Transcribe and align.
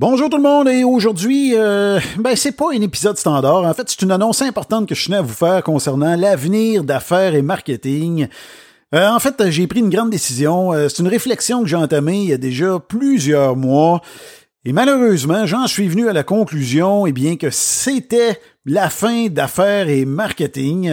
Bonjour 0.00 0.28
tout 0.28 0.38
le 0.38 0.42
monde 0.42 0.66
et 0.66 0.82
aujourd'hui, 0.82 1.52
euh, 1.54 2.00
ben 2.18 2.34
c'est 2.34 2.50
pas 2.50 2.72
un 2.72 2.80
épisode 2.80 3.16
standard. 3.16 3.62
En 3.62 3.72
fait, 3.74 3.88
c'est 3.88 4.02
une 4.02 4.10
annonce 4.10 4.42
importante 4.42 4.88
que 4.88 4.94
je 4.96 5.04
tenais 5.04 5.18
à 5.18 5.22
vous 5.22 5.32
faire 5.32 5.62
concernant 5.62 6.16
l'avenir 6.16 6.82
d'affaires 6.82 7.36
et 7.36 7.42
marketing. 7.42 8.26
Euh, 8.92 9.08
en 9.08 9.20
fait, 9.20 9.50
j'ai 9.50 9.68
pris 9.68 9.78
une 9.78 9.90
grande 9.90 10.10
décision. 10.10 10.72
Euh, 10.72 10.88
c'est 10.88 11.00
une 11.00 11.06
réflexion 11.06 11.62
que 11.62 11.68
j'ai 11.68 11.76
entamée 11.76 12.22
il 12.22 12.28
y 12.28 12.32
a 12.32 12.38
déjà 12.38 12.80
plusieurs 12.80 13.54
mois. 13.54 14.00
Et 14.64 14.72
malheureusement, 14.72 15.46
j'en 15.46 15.68
suis 15.68 15.86
venu 15.86 16.08
à 16.08 16.12
la 16.12 16.24
conclusion, 16.24 17.06
eh 17.06 17.12
bien, 17.12 17.36
que 17.36 17.50
c'était 17.50 18.40
la 18.66 18.90
fin 18.90 19.28
d'affaires 19.28 19.88
et 19.88 20.04
marketing. 20.04 20.88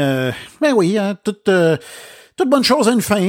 ben 0.61 0.73
oui, 0.75 0.99
hein, 0.99 1.17
toute, 1.23 1.49
toute 2.35 2.49
bonne 2.49 2.63
chose 2.63 2.87
a 2.87 2.91
une 2.91 3.01
fin, 3.01 3.19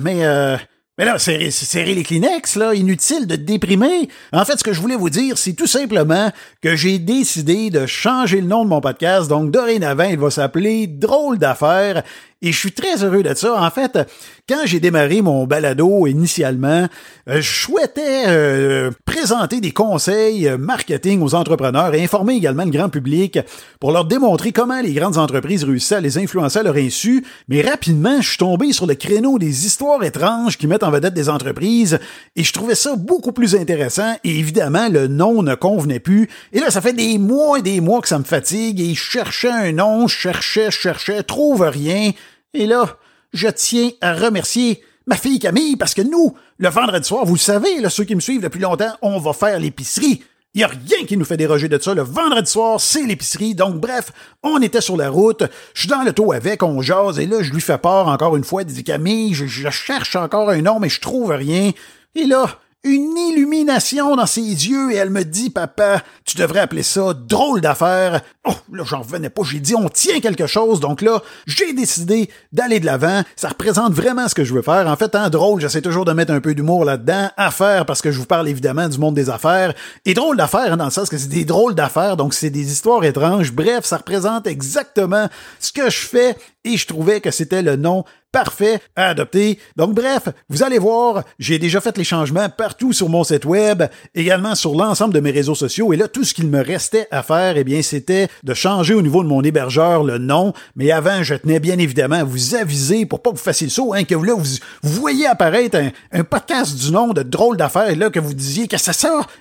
mais 0.00 0.58
mais 0.98 1.04
là, 1.04 1.18
serrer, 1.18 1.50
serrer 1.50 1.94
les 1.94 2.02
Kleenex, 2.02 2.56
là, 2.56 2.74
inutile 2.74 3.26
de 3.26 3.36
déprimer. 3.36 4.08
En 4.32 4.44
fait, 4.46 4.58
ce 4.58 4.64
que 4.64 4.72
je 4.72 4.80
voulais 4.80 4.96
vous 4.96 5.10
dire, 5.10 5.36
c'est 5.36 5.52
tout 5.52 5.66
simplement 5.66 6.32
que 6.62 6.74
j'ai 6.74 6.98
décidé 6.98 7.68
de 7.68 7.84
changer 7.84 8.40
le 8.40 8.46
nom 8.46 8.64
de 8.64 8.70
mon 8.70 8.80
podcast. 8.80 9.28
Donc, 9.28 9.50
dorénavant, 9.50 10.04
il 10.04 10.18
va 10.18 10.30
s'appeler 10.30 10.86
Drôle 10.86 11.38
d'affaires. 11.38 12.02
Et 12.42 12.52
je 12.52 12.58
suis 12.58 12.72
très 12.72 13.02
heureux 13.02 13.22
de 13.22 13.32
ça. 13.32 13.62
En 13.62 13.70
fait, 13.70 13.98
quand 14.46 14.60
j'ai 14.66 14.78
démarré 14.78 15.22
mon 15.22 15.46
balado 15.46 16.06
initialement, 16.06 16.86
euh, 17.30 17.40
je 17.40 17.60
souhaitais 17.62 18.24
euh, 18.26 18.90
présenter 19.06 19.62
des 19.62 19.72
conseils 19.72 20.46
euh, 20.46 20.58
marketing 20.58 21.22
aux 21.22 21.34
entrepreneurs 21.34 21.94
et 21.94 22.04
informer 22.04 22.34
également 22.34 22.64
le 22.64 22.70
grand 22.70 22.90
public 22.90 23.38
pour 23.80 23.90
leur 23.90 24.04
démontrer 24.04 24.52
comment 24.52 24.82
les 24.82 24.92
grandes 24.92 25.16
entreprises 25.16 25.64
réussissaient 25.64 25.94
à 25.94 26.00
les 26.00 26.18
influencer 26.18 26.58
à 26.58 26.62
leur 26.62 26.76
insu. 26.76 27.24
Mais 27.48 27.62
rapidement, 27.62 28.20
je 28.20 28.28
suis 28.28 28.38
tombé 28.38 28.74
sur 28.74 28.86
le 28.86 28.96
créneau 28.96 29.38
des 29.38 29.64
histoires 29.64 30.04
étranges 30.04 30.58
qui 30.58 30.66
mettent 30.66 30.84
en 30.84 30.90
vedette 30.90 31.14
des 31.14 31.30
entreprises 31.30 31.98
et 32.36 32.44
je 32.44 32.52
trouvais 32.52 32.74
ça 32.74 32.96
beaucoup 32.96 33.32
plus 33.32 33.56
intéressant 33.56 34.14
et 34.24 34.38
évidemment, 34.38 34.90
le 34.90 35.06
nom 35.06 35.42
ne 35.42 35.54
convenait 35.54 36.00
plus. 36.00 36.28
Et 36.52 36.60
là, 36.60 36.70
ça 36.70 36.82
fait 36.82 36.92
des 36.92 37.16
mois 37.16 37.60
et 37.60 37.62
des 37.62 37.80
mois 37.80 38.02
que 38.02 38.08
ça 38.08 38.18
me 38.18 38.24
fatigue 38.24 38.78
et 38.78 38.92
je 38.92 39.02
cherchais 39.02 39.50
un 39.50 39.72
nom, 39.72 40.06
je 40.06 40.14
cherchais, 40.14 40.70
je 40.70 40.78
cherchais, 40.78 41.22
trouve 41.22 41.62
rien. 41.62 42.12
Et 42.54 42.66
là, 42.66 42.96
je 43.32 43.48
tiens 43.48 43.90
à 44.00 44.14
remercier 44.14 44.82
ma 45.06 45.16
fille 45.16 45.38
Camille 45.38 45.76
parce 45.76 45.94
que 45.94 46.02
nous, 46.02 46.34
le 46.58 46.68
vendredi 46.68 47.06
soir, 47.06 47.24
vous 47.24 47.34
le 47.34 47.40
savez, 47.40 47.80
là, 47.80 47.90
ceux 47.90 48.04
qui 48.04 48.14
me 48.14 48.20
suivent 48.20 48.42
depuis 48.42 48.60
longtemps, 48.60 48.96
on 49.02 49.18
va 49.18 49.32
faire 49.32 49.58
l'épicerie. 49.58 50.22
Il 50.54 50.60
n'y 50.60 50.64
a 50.64 50.68
rien 50.68 51.04
qui 51.06 51.18
nous 51.18 51.26
fait 51.26 51.36
déroger 51.36 51.68
de 51.68 51.78
ça. 51.78 51.92
Le 51.92 52.00
vendredi 52.00 52.50
soir, 52.50 52.80
c'est 52.80 53.02
l'épicerie. 53.02 53.54
Donc, 53.54 53.74
bref, 53.74 54.10
on 54.42 54.62
était 54.62 54.80
sur 54.80 54.96
la 54.96 55.10
route. 55.10 55.42
Je 55.74 55.80
suis 55.80 55.88
dans 55.88 56.02
le 56.02 56.14
taux 56.14 56.32
avec, 56.32 56.62
on 56.62 56.80
jase. 56.80 57.18
Et 57.18 57.26
là, 57.26 57.42
je 57.42 57.52
lui 57.52 57.60
fais 57.60 57.76
part 57.76 58.08
encore 58.08 58.36
une 58.36 58.44
fois. 58.44 58.62
Il 58.62 58.68
dit 58.68 58.82
Camille, 58.82 59.34
je, 59.34 59.44
je 59.44 59.68
cherche 59.68 60.16
encore 60.16 60.48
un 60.48 60.62
nom, 60.62 60.80
mais 60.80 60.88
je 60.88 61.02
trouve 61.02 61.30
rien. 61.30 61.72
Et 62.14 62.24
là, 62.24 62.58
une 62.86 63.18
illumination 63.18 64.14
dans 64.14 64.26
ses 64.26 64.40
yeux 64.40 64.92
et 64.92 64.94
elle 64.94 65.10
me 65.10 65.24
dit 65.24 65.50
Papa, 65.50 66.02
tu 66.24 66.36
devrais 66.36 66.60
appeler 66.60 66.84
ça 66.84 67.14
drôle 67.14 67.60
d'affaire. 67.60 68.22
Oh, 68.44 68.52
là, 68.72 68.84
j'en 68.86 69.00
revenais 69.00 69.28
pas. 69.28 69.42
J'ai 69.42 69.58
dit 69.58 69.74
On 69.74 69.88
tient 69.88 70.20
quelque 70.20 70.46
chose. 70.46 70.78
Donc 70.78 71.02
là, 71.02 71.20
j'ai 71.46 71.72
décidé 71.72 72.30
d'aller 72.52 72.78
de 72.78 72.86
l'avant. 72.86 73.22
Ça 73.34 73.48
représente 73.48 73.92
vraiment 73.92 74.28
ce 74.28 74.36
que 74.36 74.44
je 74.44 74.54
veux 74.54 74.62
faire. 74.62 74.86
En 74.86 74.94
fait, 74.96 75.16
en 75.16 75.28
drôle, 75.30 75.60
j'essaie 75.60 75.82
toujours 75.82 76.04
de 76.04 76.12
mettre 76.12 76.32
un 76.32 76.40
peu 76.40 76.54
d'humour 76.54 76.84
là-dedans. 76.84 77.28
Affaire, 77.36 77.86
parce 77.86 78.02
que 78.02 78.12
je 78.12 78.20
vous 78.20 78.26
parle 78.26 78.48
évidemment 78.48 78.88
du 78.88 78.98
monde 78.98 79.16
des 79.16 79.30
affaires. 79.30 79.74
Et 80.04 80.14
drôle 80.14 80.36
d'affaires, 80.36 80.72
hein, 80.72 80.76
dans 80.76 80.84
le 80.84 80.90
sens 80.92 81.08
que 81.08 81.18
c'est 81.18 81.28
des 81.28 81.44
drôles 81.44 81.74
d'affaires. 81.74 82.16
Donc, 82.16 82.34
c'est 82.34 82.50
des 82.50 82.70
histoires 82.70 83.04
étranges. 83.04 83.52
Bref, 83.52 83.84
ça 83.84 83.96
représente 83.96 84.46
exactement 84.46 85.28
ce 85.58 85.72
que 85.72 85.90
je 85.90 86.06
fais 86.06 86.36
et 86.64 86.76
je 86.76 86.86
trouvais 86.86 87.20
que 87.20 87.32
c'était 87.32 87.62
le 87.62 87.74
nom 87.74 88.04
parfait 88.36 88.80
à 88.96 89.08
adopter. 89.08 89.58
Donc 89.76 89.94
bref, 89.94 90.28
vous 90.50 90.62
allez 90.62 90.78
voir, 90.78 91.24
j'ai 91.38 91.58
déjà 91.58 91.80
fait 91.80 91.96
les 91.96 92.04
changements 92.04 92.50
partout 92.50 92.92
sur 92.92 93.08
mon 93.08 93.24
site 93.24 93.46
web, 93.46 93.84
également 94.14 94.54
sur 94.54 94.74
l'ensemble 94.74 95.14
de 95.14 95.20
mes 95.20 95.30
réseaux 95.30 95.54
sociaux. 95.54 95.94
Et 95.94 95.96
là 95.96 96.06
tout 96.06 96.22
ce 96.22 96.34
qu'il 96.34 96.48
me 96.48 96.62
restait 96.62 97.08
à 97.10 97.22
faire, 97.22 97.56
eh 97.56 97.64
bien 97.64 97.80
c'était 97.80 98.28
de 98.44 98.52
changer 98.52 98.92
au 98.92 99.00
niveau 99.00 99.22
de 99.22 99.28
mon 99.28 99.42
hébergeur 99.42 100.04
le 100.04 100.18
nom, 100.18 100.52
mais 100.74 100.90
avant 100.90 101.22
je 101.22 101.34
tenais 101.34 101.60
bien 101.60 101.78
évidemment 101.78 102.16
à 102.16 102.24
vous 102.24 102.54
aviser 102.54 103.06
pour 103.06 103.22
pas 103.22 103.30
que 103.30 103.36
vous 103.36 103.42
fassiez 103.42 103.68
le 103.68 103.70
saut, 103.70 103.94
hein, 103.94 104.04
que 104.04 104.14
là 104.14 104.34
vous, 104.34 105.00
voyez 105.00 105.26
apparaître 105.26 105.78
un, 106.12 106.24
podcast 106.24 106.76
du 106.76 106.92
nom 106.92 107.14
de 107.14 107.22
drôle 107.22 107.56
d'affaires 107.56 107.88
et 107.88 107.94
là 107.94 108.10
que 108.10 108.20
vous 108.20 108.34
disiez 108.34 108.68
que 108.68 108.76
ça 108.76 108.92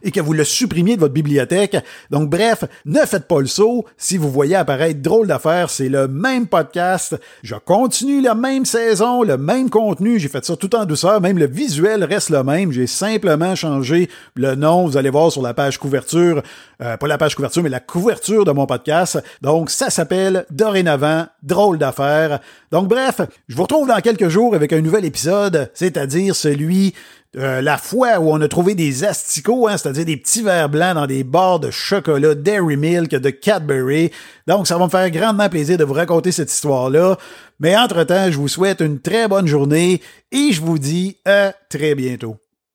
et 0.03 0.11
que 0.11 0.21
vous 0.21 0.31
le 0.31 0.45
supprimiez 0.45 0.95
de 0.95 1.01
votre 1.01 1.13
bibliothèque. 1.13 1.75
Donc 2.11 2.29
bref, 2.29 2.63
ne 2.85 2.99
faites 2.99 3.27
pas 3.27 3.41
le 3.41 3.47
saut, 3.47 3.83
si 3.97 4.15
vous 4.15 4.31
voyez 4.31 4.55
apparaître 4.55 5.01
drôle 5.01 5.27
d'affaires, 5.27 5.69
c'est 5.69 5.89
le 5.89 6.07
même 6.07 6.47
podcast, 6.47 7.17
je 7.43 7.55
continue 7.55 8.21
la 8.21 8.35
même 8.35 8.63
série 8.63 8.84
le 8.93 9.37
même 9.37 9.69
contenu. 9.69 10.19
J'ai 10.19 10.27
fait 10.27 10.45
ça 10.45 10.55
tout 10.55 10.75
en 10.75 10.85
douceur. 10.85 11.19
Même 11.21 11.37
le 11.37 11.47
visuel 11.47 12.03
reste 12.03 12.29
le 12.29 12.43
même. 12.43 12.71
J'ai 12.71 12.87
simplement 12.87 13.55
changé 13.55 14.09
le 14.35 14.55
nom. 14.55 14.85
Vous 14.85 14.97
allez 14.97 15.09
voir 15.09 15.31
sur 15.31 15.41
la 15.41 15.53
page 15.53 15.79
couverture, 15.79 16.43
euh, 16.81 16.97
pas 16.97 17.07
la 17.07 17.17
page 17.17 17.35
couverture, 17.35 17.63
mais 17.63 17.69
la 17.69 17.79
couverture 17.79 18.45
de 18.45 18.51
mon 18.51 18.65
podcast. 18.65 19.21
Donc, 19.41 19.69
ça 19.69 19.89
s'appelle 19.89 20.45
dorénavant 20.51 21.25
Drôle 21.41 21.77
d'affaires. 21.77 22.39
Donc, 22.71 22.87
bref, 22.87 23.21
je 23.47 23.55
vous 23.55 23.63
retrouve 23.63 23.87
dans 23.87 24.01
quelques 24.01 24.29
jours 24.29 24.55
avec 24.55 24.73
un 24.73 24.81
nouvel 24.81 25.05
épisode, 25.05 25.69
c'est-à-dire 25.73 26.35
celui 26.35 26.93
euh, 27.37 27.61
la 27.61 27.77
fois 27.77 28.19
où 28.19 28.31
on 28.31 28.39
a 28.41 28.47
trouvé 28.47 28.75
des 28.75 29.03
asticots, 29.03 29.67
hein, 29.67 29.77
c'est-à-dire 29.77 30.05
des 30.05 30.17
petits 30.17 30.41
verres 30.41 30.69
blancs 30.69 30.95
dans 30.95 31.07
des 31.07 31.23
barres 31.23 31.59
de 31.59 31.71
chocolat 31.71 32.35
Dairy 32.35 32.77
Milk 32.77 33.11
de 33.11 33.29
Cadbury. 33.29 34.11
Donc, 34.47 34.67
ça 34.67 34.77
va 34.77 34.85
me 34.85 34.89
faire 34.89 35.09
grandement 35.11 35.49
plaisir 35.49 35.77
de 35.77 35.83
vous 35.83 35.93
raconter 35.93 36.31
cette 36.31 36.51
histoire-là. 36.51 37.17
Mais 37.59 37.75
entre-temps, 37.75 38.31
je 38.31 38.37
vous 38.37 38.47
souhaite 38.47 38.81
une 38.81 38.99
très 38.99 39.27
bonne 39.27 39.47
journée 39.47 40.01
et 40.31 40.51
je 40.51 40.61
vous 40.61 40.79
dis 40.79 41.17
à 41.25 41.53
très 41.69 41.95
bientôt. 41.95 42.37